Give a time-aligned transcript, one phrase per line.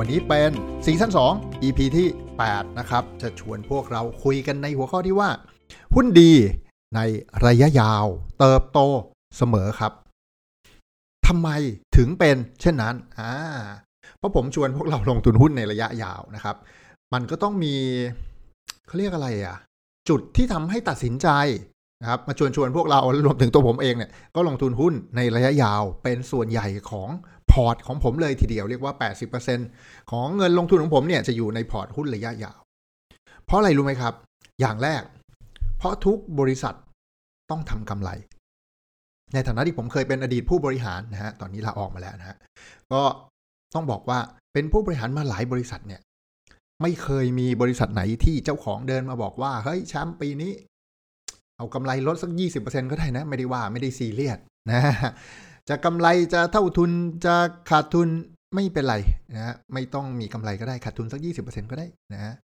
[0.00, 0.52] วันนี้เป็น
[0.84, 2.08] ซีซั่น2 EP ที่
[2.42, 5.30] 8 นะครับ จะชวนพวกเราคุยกันในหัวข้อที่ว่า
[5.94, 6.32] หุ้นดี
[6.96, 7.00] ใน
[7.46, 8.04] ระยะยาว
[8.38, 8.80] เติบโต
[9.36, 9.92] เสมอครับ
[11.26, 11.48] ทำไม
[11.96, 13.32] ถึงเป็นเช่นนั้นอ่า
[14.18, 16.56] เพราะผมชวนพวกเราลงทุนหุ้นในระยะยาวนะครับ
[17.12, 17.74] มันก็ต้องมี
[18.86, 19.56] เขาเรียกอะไรอะ
[20.08, 21.28] จุดที่ทำให้ตัดสินใจ
[22.00, 27.08] นะครับมาชวนชวนพวกเรารวมถึงตัวผมเองเนี่ยก็ลงทุนหุ้นในระยะยาวเป็นส่วนใหญ่ของ
[27.56, 28.94] พอร์ตของผมเลยทีเดียวเรียกว่า
[29.52, 32.58] 80%ของเงินลงทุนของผมเนี่ยจะอยู่ในพอร์ตหุ้นระยะยาว
[33.46, 34.14] เพราะอะไรรู้ไหมครับ
[34.60, 35.02] อย่างแรก
[35.78, 36.74] เพราะทุกบริษัท
[37.50, 38.10] ต้องทำกำไร
[39.34, 42.36] ในฐานะที่ผมเคยเป็นอดีตผู้บริหารนะฮะตอนนี้ลาออกมาแล้วนะฮะ
[42.92, 43.02] ก็
[43.74, 44.18] ต้องบอกว่า
[44.52, 46.00] เป็นผู้บริหารมาหลายบริษัทเนี่ย
[46.82, 50.52] ไม่เคยมีบริษัทไหนที่เจ้าของเดินมาบอกว่าเฮ้ยแชมป์ปีนี้
[51.56, 52.30] เอากำไรลดสัก
[52.60, 54.38] 20%ก็ได้นะ ไม่ได้ว่าไม่ได้ซีเรียส
[54.70, 54.82] นะ
[55.68, 56.90] จะกำไรจะเท่าทุน
[57.24, 57.34] จะ
[57.70, 58.08] ขาดทุน
[58.54, 58.96] ไม่เป็นไร
[59.34, 62.34] นะฮะไม่ต้องมีกำไรก็ได้ขาดทุนสัก 20%ก็ได้นะฮะ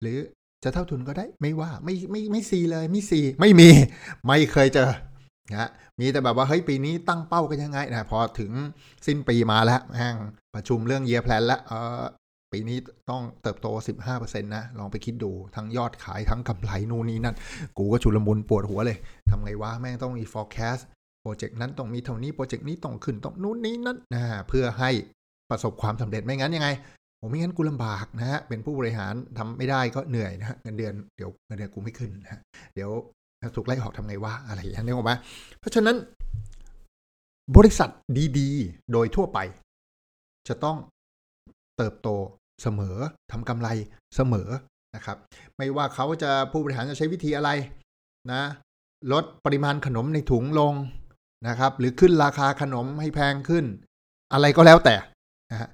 [0.00, 0.18] หรือ
[0.64, 3.70] จะเท่าทุนก็ได้ ไม่ว่าไม่ไม่ไม่ซีเลยไม่ซีไม่มี
[4.26, 4.90] ไม่เคยเจอ
[5.52, 8.52] นะมีแต่แบบว่าเฮ้ยปีนี้ตั้งเป้ากันยังไงนะพอถึง
[9.06, 10.16] สิ้นปีมาแล้วแม่ง
[10.54, 12.02] ประชุมเรื่องเยียร์แพลนแล้วเออ
[12.52, 12.78] ปีนี้
[13.10, 13.66] ต้องเติบโต
[14.06, 17.36] 15%นะ ลองไปคิดดูทั้งยอดขายทั้งกำไรนู่นนี่นั่น
[17.78, 18.98] กูก็ชุลมุนปวดหัวเลย
[19.30, 20.82] ทำไงวะ แม่งต้องมี forecast
[21.32, 24.90] รเจกต์นั้นต้องมีเท่านี้โปรเจกต์นี้ต้องขึ้นต้องนู้นนี้นั่นนะเพื่อให้
[25.50, 26.68] ประสบความสำเร็จไม่งั้นยังไง
[27.20, 32.40] ผมไม่งั้นกูลำบากนะฮะเป็นผู้บริหารทำไม่ได้ก็เหนื่อยนะฮะเงินเดือนเดี๋ยวเงินเดือนกูไม่ขึ้นนะฮะ
[32.74, 32.90] เดี๋ยว
[33.56, 35.12] ถูกไล่ออกทำไงวะอะไรอย่างนี้นึกออกไหม
[35.60, 35.96] เพราะฉะนั้น
[37.56, 37.90] บริษัท
[38.38, 39.38] ดีๆ โดยทั่วไป
[40.48, 40.76] จะต้อง
[41.76, 42.08] เติบโต
[42.62, 42.96] เสมอ
[43.32, 43.68] ทำกำไร
[44.16, 44.48] เสมอ
[44.94, 45.16] นะครับ
[45.56, 47.50] ไม่ว่าเขาจะผู้บริหารจะใช้วิธีอะไร
[48.32, 48.42] นะ
[49.12, 50.74] ลดปริมาณขนมในถุงลง
[51.46, 53.64] นะครับ หรือขึ้นราคาขนมให้แพงขึ้น
[54.32, 54.96] อะไรก็แล้วแต่
[55.50, 55.68] นะฮะ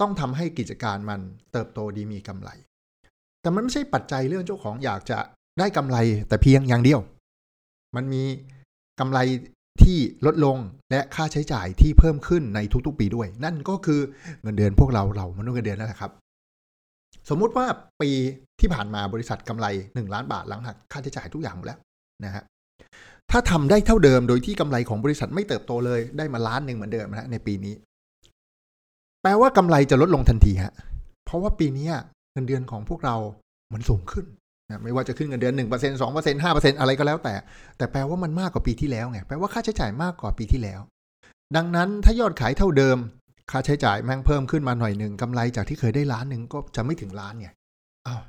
[0.00, 1.20] ต้องทำให้กิจการมัน
[1.52, 2.50] เติบโตดีมีกำไร
[3.40, 5.18] แต่มันไม่ใช่ปัจจัยเรื่องเจ้าของอยากจะ
[5.58, 5.96] ได้กำไร
[6.28, 7.00] แต่เพียงอย่างเดียว
[7.96, 8.22] มันมี
[9.00, 9.18] กำไร
[9.82, 10.56] ที่ลดลง
[10.90, 14.00] และค่าใช้จ่ายที่เพิ่มขึ้นในทุกๆ ปีด้วย นั่นก็คือ
[14.42, 16.12] เงินเดือนพวกเราเรามนุษย์เงินเดือนนั่นแหละครับ
[17.28, 17.66] สมมุติว่า
[18.00, 18.10] ปี
[18.60, 21.78] ที่ผ่านมาบริษัทกำไร 1 ล้านบาทหลังหักค่าใช้จ่ายทุกอย่างหมดแล้ว
[22.24, 22.42] นะฮะ
[23.30, 27.74] ถ้าทำได้เท่าเดิมโดยที่กำไรของบริษัทไม่เติบโตเลยได้มาล้านหนึ่งเหมือนเดิมนะในปีนี้
[29.22, 30.74] แปลว่ากำไรจะลดลงทันทีฮะ
[31.26, 31.88] เพราะว่าปีนี้
[32.32, 33.16] เงินเดือนของพวกเรา
[33.72, 34.26] มันสูงขึ้น
[34.70, 37.34] นะไม่ว่าจะขึ้นเงินเดือนหนึ่งเปอร์เซ็นสองเปอร์เซ็นห้าเปอร์เซ็นอะไรก็แล้วแต่
[37.76, 40.80] แต่แปลว่ามันมากกว่าปีที่แล้วไงแปลว่าค่าใช้จ่ายมากกว่าปีที่แล้ว
[41.56, 42.98] ดังนั้นถ้ายอดขายเท่าเดิม
[43.50, 47.48] ค่าใช้จ่ายแม่งเพิ่มขึ้นมาหน่อยหนึ่งกำไรจากที่เคยได้ล้านหนึ่งก็จะไม่ถึงล้านไง
[48.06, 48.20] อ้าว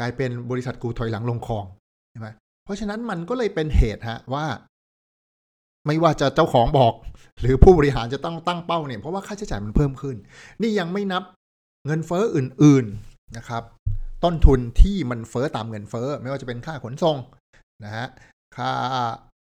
[0.00, 1.64] กลายเป็นบริษัทกูถอยหลังลงคลอง
[2.10, 2.28] ใช่ไหม
[2.64, 4.46] เพราะฉะนั้นมันก็เลยเป็นเหตุฮะว่า
[5.86, 6.94] ไม่ว่าจะเจ้าของบอก
[7.40, 10.16] หรือผู้บริหารจะต้องตั้งเป้าเนี่ยเพราะว่าค่าใช้จ่ายมันเพิ่มขึ้น
[10.62, 11.22] นี่ยังไม่นับ
[11.86, 13.62] เงินเฟ้ออื่น ๆนะครับ
[14.24, 17.16] ต้นทุนที่มันเฟ้อตามเงินเฟ้อ ไม่ว่าจะเป็นค่าขนส่ง
[17.84, 18.06] นะฮะ
[18.56, 18.70] ค่า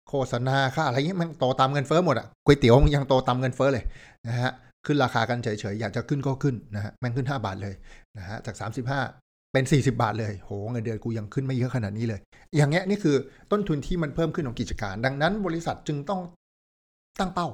[0.09, 3.85] โฆษณาค่าอะไรเงี้ยมันโตตามเงินเฟ้อหมดอะก๋วยเตี๋ยวยังโตตามเงินเฟ้อเลย
[4.27, 4.51] นะฮะ
[4.87, 7.75] ขึ้นราคากันเฉยๆ อยากจะขึ้นก็ขึ้นนะฮะแม่งขึ้น 5 บาทเลย
[8.19, 9.24] นะฮะจาก 35
[9.55, 12.21] เป็น 40 บาทเลย โห เงินเดือนกูยังขึ้นไม่เยอะขนาดนี้เลย
[12.57, 13.17] อย่างเงี้ยนี่คือ
[13.53, 16.21] ต้นทุนที่มันเพิ่มขึ้นของกิจการ ดังนั้นบริษัทจึงต้อง
[17.19, 17.49] ตั้งเป้า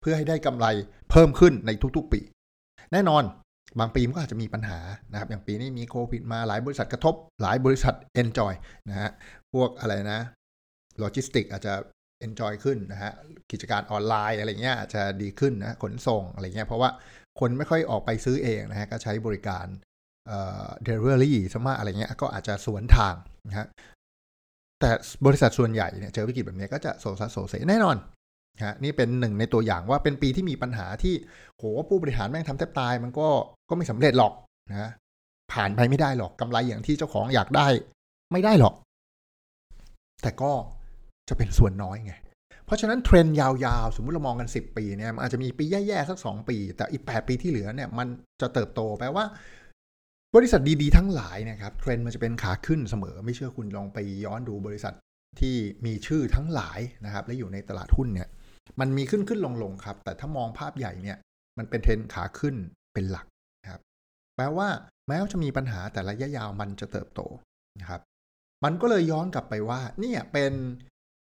[0.00, 0.66] เพื่อให้ได้กำไร
[1.10, 2.20] เพิ่มขึ้นในทุกๆปี
[2.92, 3.22] แน่นอน
[3.78, 4.78] บางปีมันก็อาจจะมีปัญหา
[5.12, 8.52] นะครับ อย่างปีนี้มีโควิดมาหลายบริษัทกระทบ หลายบริษัท enjoy
[8.88, 9.10] นะฮะ
[9.52, 10.20] พวกอะไรนะ
[10.98, 11.74] โลจิสติกอาจจะ
[12.26, 13.12] enjoy ขึ้นนะฮะ
[13.50, 16.90] กิจการออนไลน์อะไรเงี้ยอาจจะดีขึ้นนะขนส่งอะไรเงี้ยเพราะว่า
[17.40, 19.66] คนไม่ค่อยออกไปซื้อเองนะฮะก็ใช้บริการ
[20.26, 23.14] เอ่อ delivery ซะมาอะไรเงี้ยก็อาจจะสวนทาง
[23.48, 23.66] นะฮะ
[24.80, 24.90] แต่
[25.26, 27.96] บริษัทส่วนใหญ่เนี่ยเจอวิกฤตแบบนี้ก็จะโซซัดโซเซแน่นอน
[28.64, 31.14] ฮะนี่เป็นหนึ่งในตัวอย่างว่าเป็นปีที่มีปัญหาที่
[31.58, 33.28] โหผู้บริหารแม่งทำแทบตาย มันก็
[33.68, 34.32] ก็ไม่สำเร็จหรอก
[34.70, 34.90] นะ
[35.52, 37.66] ผ่านไปไม่ได้หรอกกำไรอย่างที่เจ้าของอยากได้
[38.32, 38.74] ไม่ได้หรอก
[40.22, 40.52] แต่ก็
[41.28, 42.14] จะเป็นส่วนน้อยไง
[42.66, 43.48] เพราะฉะนั้นเทรนยา
[43.84, 48.06] วๆ สมมุติเรามองกัน 10 ปีเนี่ยมันอาจจะมีปีแย่ๆ สัก 2 ปี แต่อีก 8 ปีที่เหลือเนี่ยมัน
[48.40, 49.24] จะเติบโตแปลว่า
[50.36, 54.94] บริษัทดีๆทั้งหลายนะครับเทรนด์มันจะเป็นขาขึ้นเสมอ ไม่เชื่อคุณลองไปย้อนดูบริษัท
[55.40, 55.54] ที่
[55.86, 58.28] มีชื่อทั้งหลายนะครับ และอยู่ในตลาดหุ้นเนี่ย
[58.80, 61.18] มันมีขึ้นขึ้นลงลงครับ แต่ถ้ามองภาพใหญ่เนี่ย
[61.58, 62.54] มันเป็นเทรนขาขึ้น
[62.94, 63.26] เป็นหลัก
[63.62, 63.80] นะครับ
[64.36, 64.68] แปลว่า
[65.08, 67.20] แม้ว่าจะมีปัญหาแต่ระยะยาวมันจะเติบโต
[67.80, 68.00] นะครับ
[68.64, 70.52] มันก็เลยย้อนกลับไปว่าเนี่ยเป็น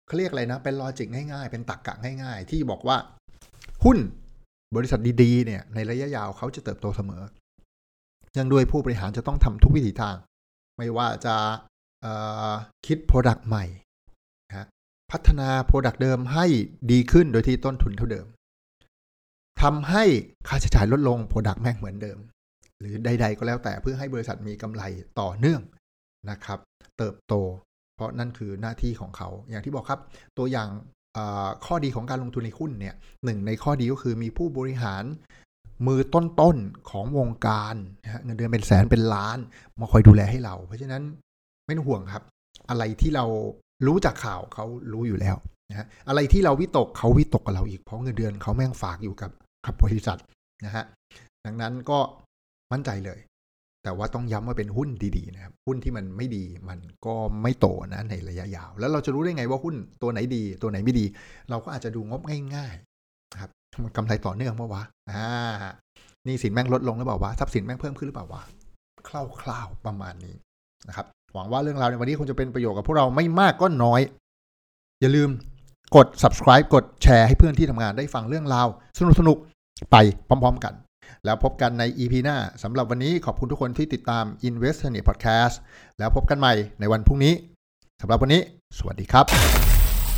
[0.06, 2.97] เขาเรียกอะไรนะ เป็นลอจิกง่ายๆ เป็นตรรกกะง่าย ๆ ที่บอกว่า
[3.85, 3.99] หุ้น
[4.76, 7.23] บริษัทดีๆเนี่ยในระยะยาวเขาจะเติบโตเสมอ
[8.37, 10.17] เนื่องด้วยผู้บริหารจะต้องทำทุกวิถีทาง
[10.77, 11.37] ไม่ว่าจะ
[12.87, 13.65] คิด Product ใหม่
[14.49, 14.67] นะ
[15.11, 16.47] พัฒนา Product เดิมให้
[16.93, 18.27] ดีขึ้นโดยที่ต้นทุนเท่าเดิม
[19.62, 20.05] ทำให้
[20.49, 22.19] ค่าใช้จ่ายลดลง Product แม่งเหมือนเดิม
[22.81, 24.83] หรือใด ๆ ก็แล้วแต่เพื่อให้บริษัทมีกำไร
[25.21, 25.61] ต่อเนื่อง
[26.31, 26.59] นะครับ
[26.99, 27.35] เติบโต
[27.97, 30.00] เพราะนั่นคือหน้าที่ของเขา อย่างที่บอกครับ
[30.38, 30.69] ตัวอย่าง
[31.65, 32.94] ข้อดีของการลงทุนในหุ้นเนี่ย
[33.25, 35.05] หนึ่งในข้อดีก็คือมีผู้บริหาร
[35.87, 37.75] มือต้นๆของวงการ
[38.25, 39.38] เงินเดือนเป็นแสนเป็นล้าน
[39.81, 41.02] มาคอยดูแลให้เรา เพราะฉะนั้น
[41.67, 42.23] ไม่ต้องห่วงครับ
[42.70, 43.25] อะไรที่เรา
[43.87, 45.37] รู้จากข่าวเขารู้อยู่แล้ว
[45.70, 49.31] นะฮะอะไรที่เราวิตกเขาวิตกกับเราอีกเพราะเงินเดือนเขาแม่งฝากอยู่กับ
[49.67, 50.19] กับบริษัท
[50.64, 50.84] นะฮะ
[51.46, 51.99] ดังนั้นก็
[52.73, 53.20] มั่นใจเลย
[53.82, 61.06] แต่ว่าต้องย้ำว่าเป็นหุ้นดีๆนะครับหุ้นที่มันไม่ดีมันก็ไม่โตนะในระยะยาว แล้วเราจะรู้ได้ไงว่าหุ้นตัวไหนดี ตัวไหนไม่ดี
[61.50, 62.23] เราก็อาจจะดูงบ
[62.56, 62.75] ง่าย
[63.82, 65.26] มันกำไรต่อเนื่องเมื่อวะอ่า
[66.26, 68.43] นี่สินแม่งลดลงหรือเปล่าวะทรัพย์สินแม่งเพิ่มขึ้นหรือเปล่าวะ
[69.08, 69.11] ค
[69.49, 70.34] ร่าวๆประมาณนี้
[70.88, 74.00] นะครับ หวังว่าเรื่องราวในวันนี้คงจะเป็นประโยชน์กับพวกเราไม่มากก็น้อย
[75.00, 75.31] อย่าลืม
[75.96, 78.67] กด subscribe กดแชร์ให้เพื่อนที่ทำงานได้ฟังเรื่องราว
[78.99, 79.96] สนุกๆไป
[80.28, 80.75] พร้อม ๆ กัน
[81.25, 85.55] แล้วพบกันใน EP หน้าสำหรับวันนี้ขอบคุณทุกคนที่ติดตาม Invest n e Podcast
[85.99, 87.34] แล้วพบกันใหม่ในวันพรุ่งนี้
[88.00, 88.40] สำหรับวันนี้
[88.78, 89.75] สวัสดีครับ